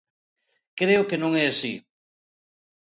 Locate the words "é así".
1.43-1.73